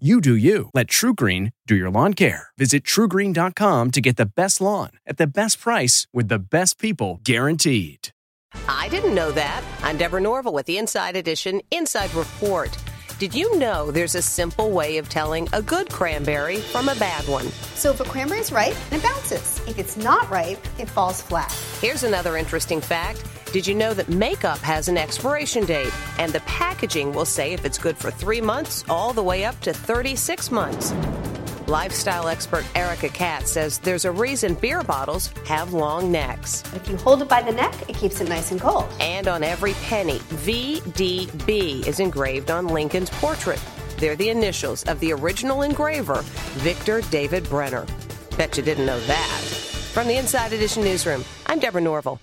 You 0.00 0.20
do 0.20 0.34
you. 0.34 0.70
Let 0.74 0.88
TruGreen 0.88 1.52
do 1.68 1.76
your 1.76 1.88
lawn 1.88 2.14
care. 2.14 2.48
Visit 2.58 2.82
trugreen.com 2.82 3.92
to 3.92 4.00
get 4.00 4.16
the 4.16 4.26
best 4.26 4.60
lawn 4.60 4.90
at 5.06 5.18
the 5.18 5.26
best 5.28 5.60
price 5.60 6.08
with 6.12 6.26
the 6.26 6.40
best 6.40 6.80
people 6.80 7.20
guaranteed. 7.22 8.08
I 8.68 8.88
didn't 8.88 9.14
know 9.14 9.30
that. 9.30 9.62
I'm 9.84 9.96
Deborah 9.96 10.20
Norville 10.20 10.52
with 10.52 10.66
the 10.66 10.78
Inside 10.78 11.14
Edition 11.14 11.60
Inside 11.70 12.12
Report. 12.14 12.76
Did 13.20 13.36
you 13.36 13.56
know 13.56 13.92
there's 13.92 14.16
a 14.16 14.22
simple 14.22 14.72
way 14.72 14.98
of 14.98 15.08
telling 15.08 15.48
a 15.52 15.62
good 15.62 15.88
cranberry 15.92 16.56
from 16.56 16.88
a 16.88 16.96
bad 16.96 17.28
one? 17.28 17.46
So 17.76 17.92
if 17.92 18.00
a 18.00 18.04
cranberry 18.04 18.40
is 18.40 18.50
ripe, 18.50 18.74
it 18.90 19.00
bounces. 19.00 19.60
If 19.68 19.78
it's 19.78 19.96
not 19.96 20.28
ripe, 20.28 20.58
it 20.80 20.90
falls 20.90 21.22
flat. 21.22 21.52
Here's 21.80 22.02
another 22.02 22.36
interesting 22.36 22.80
fact. 22.80 23.24
Did 23.54 23.68
you 23.68 23.76
know 23.76 23.94
that 23.94 24.08
makeup 24.08 24.58
has 24.58 24.88
an 24.88 24.98
expiration 24.98 25.64
date? 25.64 25.92
And 26.18 26.32
the 26.32 26.40
packaging 26.40 27.12
will 27.12 27.24
say 27.24 27.52
if 27.52 27.64
it's 27.64 27.78
good 27.78 27.96
for 27.96 28.10
three 28.10 28.40
months 28.40 28.84
all 28.88 29.12
the 29.12 29.22
way 29.22 29.44
up 29.44 29.60
to 29.60 29.72
36 29.72 30.50
months. 30.50 30.92
Lifestyle 31.68 32.26
expert 32.26 32.64
Erica 32.74 33.08
Katz 33.10 33.52
says 33.52 33.78
there's 33.78 34.06
a 34.06 34.10
reason 34.10 34.54
beer 34.54 34.82
bottles 34.82 35.32
have 35.46 35.72
long 35.72 36.10
necks. 36.10 36.64
If 36.74 36.88
you 36.88 36.96
hold 36.96 37.22
it 37.22 37.28
by 37.28 37.42
the 37.42 37.52
neck, 37.52 37.76
it 37.88 37.94
keeps 37.94 38.20
it 38.20 38.28
nice 38.28 38.50
and 38.50 38.60
cold. 38.60 38.92
And 38.98 39.28
on 39.28 39.44
every 39.44 39.74
penny, 39.84 40.18
VDB 40.18 41.86
is 41.86 42.00
engraved 42.00 42.50
on 42.50 42.66
Lincoln's 42.66 43.10
portrait. 43.10 43.62
They're 43.98 44.16
the 44.16 44.30
initials 44.30 44.82
of 44.82 44.98
the 44.98 45.12
original 45.12 45.62
engraver, 45.62 46.22
Victor 46.56 47.02
David 47.02 47.48
Brenner. 47.48 47.86
Bet 48.36 48.56
you 48.56 48.64
didn't 48.64 48.86
know 48.86 48.98
that. 48.98 49.40
From 49.92 50.08
the 50.08 50.16
Inside 50.16 50.52
Edition 50.52 50.82
newsroom, 50.82 51.24
I'm 51.46 51.60
Deborah 51.60 51.80
Norville. 51.80 52.18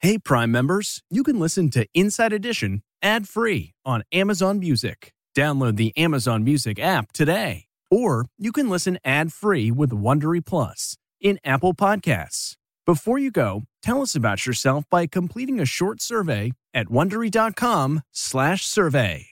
Hey, 0.00 0.18
Prime 0.18 0.52
members, 0.52 1.02
you 1.10 1.22
can 1.22 1.40
listen 1.40 1.70
to 1.70 1.86
Inside 1.94 2.34
Edition 2.34 2.82
ad 3.00 3.26
free 3.26 3.72
on 3.84 4.02
Amazon 4.12 4.58
Music. 4.58 5.14
Download 5.34 5.76
the 5.76 5.96
Amazon 5.96 6.44
Music 6.44 6.78
app 6.78 7.12
today. 7.12 7.64
Or 7.90 8.26
you 8.36 8.52
can 8.52 8.68
listen 8.68 8.98
ad 9.04 9.32
free 9.32 9.70
with 9.70 9.92
Wondery 9.92 10.44
Plus 10.44 10.98
in 11.18 11.38
Apple 11.44 11.72
Podcasts. 11.72 12.56
Before 12.84 13.18
you 13.18 13.30
go, 13.30 13.62
tell 13.82 14.02
us 14.02 14.14
about 14.14 14.44
yourself 14.44 14.84
by 14.90 15.06
completing 15.06 15.60
a 15.60 15.66
short 15.66 16.02
survey 16.02 16.52
at 16.74 16.88
wondery.com/survey. 16.88 19.26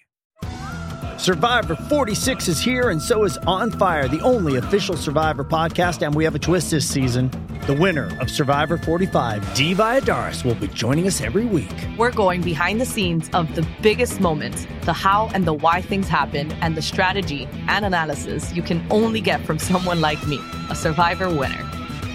Survivor 1.19 1.77
46 1.77 2.49
is 2.49 2.61
here, 2.61 2.89
and 2.89 3.03
so 3.03 3.25
is 3.25 3.37
On 3.39 3.71
Fire, 3.71 4.09
the 4.09 4.21
only 4.21 4.57
official 4.57 4.97
Survivor 4.97 5.45
podcast. 5.45 6.05
And 6.05 6.15
we 6.15 6.25
have 6.25 6.35
a 6.35 6.39
twist 6.39 6.71
this 6.71 6.89
season. 6.89 7.31
The 7.67 7.73
winner 7.73 8.15
of 8.21 8.31
Survivor 8.31 8.77
45, 8.77 9.55
Dee 9.55 9.75
Valladares, 9.75 10.45
will 10.45 10.55
be 10.55 10.69
joining 10.69 11.07
us 11.07 11.23
every 11.23 11.47
week. 11.47 11.73
We're 11.97 12.11
going 12.11 12.43
behind 12.43 12.79
the 12.79 12.85
scenes 12.85 13.31
of 13.33 13.55
the 13.55 13.67
biggest 13.81 14.21
moments, 14.21 14.67
the 14.83 14.93
how 14.93 15.31
and 15.33 15.47
the 15.47 15.55
why 15.55 15.81
things 15.81 16.07
happen, 16.07 16.53
and 16.61 16.77
the 16.77 16.83
strategy 16.83 17.49
and 17.67 17.87
analysis 17.87 18.55
you 18.55 18.61
can 18.61 18.87
only 18.91 19.23
get 19.23 19.47
from 19.47 19.59
someone 19.59 20.03
like 20.03 20.27
me, 20.27 20.39
a 20.69 20.75
Survivor 20.75 21.31
winner. 21.35 21.67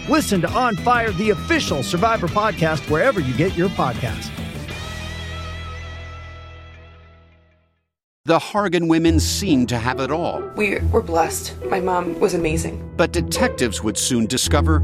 Listen 0.08 0.40
to 0.42 0.50
On 0.52 0.76
Fire, 0.76 1.10
the 1.14 1.32
official 1.32 1.82
Survivor 1.82 2.28
podcast, 2.28 2.88
wherever 2.88 3.20
you 3.20 3.34
get 3.34 3.58
your 3.58 3.70
podcasts. 3.70 4.30
The 8.26 8.38
Hargan 8.38 8.88
women 8.88 9.20
seemed 9.20 9.70
to 9.70 9.80
have 9.80 10.00
it 10.00 10.12
all. 10.12 10.44
We 10.56 10.78
were 10.92 11.02
blessed. 11.02 11.56
My 11.66 11.80
mom 11.80 12.20
was 12.20 12.36
amazing. 12.36 12.94
But 12.96 13.12
detectives 13.12 13.82
would 13.82 13.98
soon 13.98 14.28
discover 14.28 14.84